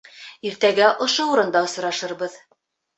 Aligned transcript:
Иртәгә 0.49 0.87
ошо 1.07 1.27
урында 1.35 1.65
осрашырбыҙ. 1.69 2.45